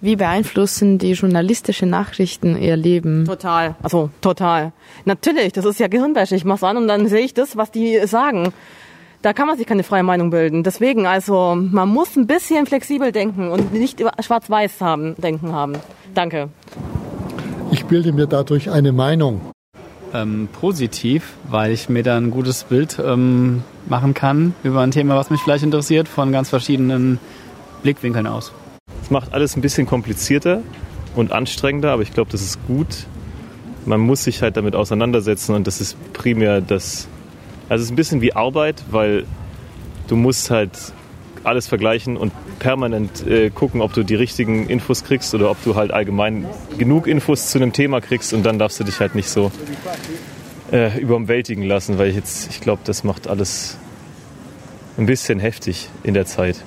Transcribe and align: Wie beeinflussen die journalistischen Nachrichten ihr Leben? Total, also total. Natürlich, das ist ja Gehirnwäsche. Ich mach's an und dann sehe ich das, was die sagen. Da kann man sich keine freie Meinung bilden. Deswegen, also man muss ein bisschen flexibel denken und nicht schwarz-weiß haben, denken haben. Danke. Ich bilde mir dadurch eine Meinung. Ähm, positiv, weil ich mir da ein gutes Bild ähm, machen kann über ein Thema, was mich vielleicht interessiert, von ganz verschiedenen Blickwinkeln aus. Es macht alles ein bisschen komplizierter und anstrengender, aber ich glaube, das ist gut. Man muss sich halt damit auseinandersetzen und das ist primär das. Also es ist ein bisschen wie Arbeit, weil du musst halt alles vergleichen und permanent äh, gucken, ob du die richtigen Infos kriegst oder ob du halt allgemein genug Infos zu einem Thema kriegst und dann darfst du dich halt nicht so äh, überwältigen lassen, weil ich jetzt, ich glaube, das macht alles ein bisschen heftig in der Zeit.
Wie 0.00 0.16
beeinflussen 0.16 0.98
die 0.98 1.12
journalistischen 1.12 1.90
Nachrichten 1.90 2.60
ihr 2.60 2.76
Leben? 2.76 3.24
Total, 3.24 3.76
also 3.82 4.10
total. 4.20 4.72
Natürlich, 5.04 5.52
das 5.52 5.64
ist 5.64 5.80
ja 5.80 5.88
Gehirnwäsche. 5.88 6.36
Ich 6.36 6.44
mach's 6.44 6.62
an 6.62 6.76
und 6.76 6.88
dann 6.88 7.08
sehe 7.08 7.24
ich 7.24 7.34
das, 7.34 7.56
was 7.56 7.70
die 7.70 8.06
sagen. 8.06 8.52
Da 9.22 9.32
kann 9.32 9.46
man 9.46 9.56
sich 9.56 9.66
keine 9.66 9.82
freie 9.82 10.02
Meinung 10.02 10.30
bilden. 10.30 10.62
Deswegen, 10.62 11.06
also 11.06 11.56
man 11.56 11.88
muss 11.88 12.14
ein 12.16 12.26
bisschen 12.26 12.66
flexibel 12.66 13.12
denken 13.12 13.48
und 13.48 13.72
nicht 13.72 14.00
schwarz-weiß 14.20 14.80
haben, 14.80 15.16
denken 15.16 15.52
haben. 15.52 15.74
Danke. 16.14 16.50
Ich 17.72 17.84
bilde 17.86 18.12
mir 18.12 18.26
dadurch 18.26 18.70
eine 18.70 18.92
Meinung. 18.92 19.40
Ähm, 20.14 20.48
positiv, 20.60 21.34
weil 21.48 21.72
ich 21.72 21.88
mir 21.88 22.04
da 22.04 22.16
ein 22.16 22.30
gutes 22.30 22.64
Bild 22.64 22.98
ähm, 23.04 23.64
machen 23.88 24.14
kann 24.14 24.54
über 24.62 24.80
ein 24.82 24.92
Thema, 24.92 25.16
was 25.16 25.30
mich 25.30 25.40
vielleicht 25.40 25.64
interessiert, 25.64 26.06
von 26.06 26.30
ganz 26.30 26.48
verschiedenen 26.48 27.18
Blickwinkeln 27.82 28.26
aus. 28.26 28.52
Es 29.06 29.10
macht 29.12 29.32
alles 29.32 29.54
ein 29.54 29.60
bisschen 29.60 29.86
komplizierter 29.86 30.62
und 31.14 31.30
anstrengender, 31.30 31.92
aber 31.92 32.02
ich 32.02 32.12
glaube, 32.12 32.32
das 32.32 32.42
ist 32.42 32.58
gut. 32.66 33.06
Man 33.84 34.00
muss 34.00 34.24
sich 34.24 34.42
halt 34.42 34.56
damit 34.56 34.74
auseinandersetzen 34.74 35.54
und 35.54 35.68
das 35.68 35.80
ist 35.80 35.96
primär 36.12 36.60
das. 36.60 37.06
Also 37.68 37.82
es 37.82 37.86
ist 37.86 37.92
ein 37.92 37.94
bisschen 37.94 38.20
wie 38.20 38.32
Arbeit, 38.32 38.82
weil 38.90 39.24
du 40.08 40.16
musst 40.16 40.50
halt 40.50 40.72
alles 41.44 41.68
vergleichen 41.68 42.16
und 42.16 42.32
permanent 42.58 43.24
äh, 43.24 43.50
gucken, 43.50 43.80
ob 43.80 43.92
du 43.92 44.02
die 44.02 44.16
richtigen 44.16 44.68
Infos 44.68 45.04
kriegst 45.04 45.32
oder 45.36 45.52
ob 45.52 45.62
du 45.62 45.76
halt 45.76 45.92
allgemein 45.92 46.44
genug 46.76 47.06
Infos 47.06 47.50
zu 47.50 47.58
einem 47.58 47.72
Thema 47.72 48.00
kriegst 48.00 48.32
und 48.32 48.44
dann 48.44 48.58
darfst 48.58 48.80
du 48.80 48.82
dich 48.82 48.98
halt 48.98 49.14
nicht 49.14 49.28
so 49.28 49.52
äh, 50.72 50.98
überwältigen 50.98 51.62
lassen, 51.62 51.96
weil 51.96 52.08
ich 52.08 52.16
jetzt, 52.16 52.50
ich 52.50 52.60
glaube, 52.60 52.82
das 52.84 53.04
macht 53.04 53.28
alles 53.28 53.78
ein 54.98 55.06
bisschen 55.06 55.38
heftig 55.38 55.90
in 56.02 56.14
der 56.14 56.26
Zeit. 56.26 56.64